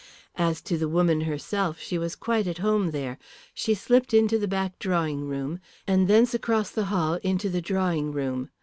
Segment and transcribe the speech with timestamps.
[0.39, 3.19] As to the woman herself, she was quite at home there.
[3.53, 8.11] She slipped into the back drawing room, and thence across the hall into the drawing
[8.11, 8.49] room.